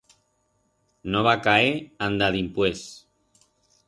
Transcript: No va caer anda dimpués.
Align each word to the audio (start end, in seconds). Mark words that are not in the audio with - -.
No 1.15 1.19
va 1.27 1.33
caer 1.47 1.69
anda 2.05 2.31
dimpués. 2.37 2.81